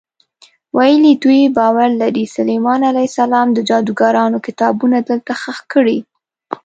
ویل 0.77 1.03
یې 1.09 1.15
دوی 1.23 1.41
باور 1.57 1.89
لري 2.01 2.25
سلیمان 2.35 2.81
علیه 2.91 3.07
السلام 3.11 3.47
د 3.53 3.59
جادوګرانو 3.69 4.43
کتابونه 4.47 4.97
دلته 5.09 5.31
ښخ 5.41 5.57
کړي. 5.73 5.97